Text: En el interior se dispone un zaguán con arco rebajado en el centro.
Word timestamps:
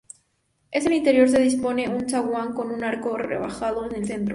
En 0.71 0.87
el 0.87 0.93
interior 0.93 1.29
se 1.29 1.39
dispone 1.39 1.87
un 1.87 2.09
zaguán 2.09 2.53
con 2.55 2.83
arco 2.83 3.19
rebajado 3.19 3.85
en 3.85 3.95
el 3.97 4.07
centro. 4.07 4.29